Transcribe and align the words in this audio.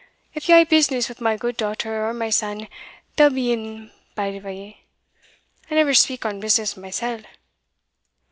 If 0.33 0.49
ye 0.49 0.55
hae 0.55 0.63
business 0.63 1.09
wi' 1.09 1.15
my 1.21 1.37
gude 1.37 1.57
daughter, 1.57 2.07
or 2.07 2.11
my 2.11 2.31
son, 2.31 2.67
they'll 3.17 3.29
be 3.29 3.51
in 3.51 3.91
belyve, 4.15 4.47
I 4.47 4.75
never 5.69 5.93
speak 5.93 6.25
on 6.25 6.39
business 6.39 6.75
mysell. 6.75 7.21